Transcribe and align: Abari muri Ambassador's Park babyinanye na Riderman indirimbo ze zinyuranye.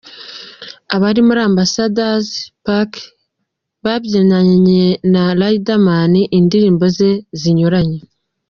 Abari 0.95 1.19
muri 1.27 1.39
Ambassador's 1.49 2.29
Park 2.65 2.91
babyinanye 3.83 4.85
na 5.13 5.23
Riderman 5.39 6.13
indirimbo 6.37 6.85
ze 6.97 7.11
zinyuranye. 7.39 7.99